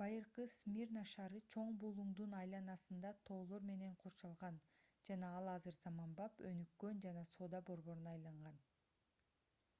[0.00, 4.58] байыркы смирна шаары чоң булуңдун айланасында тоолор менен курчалган
[5.10, 8.58] жана ал азыр заманбап өнүккөн жана соода борборуна айланган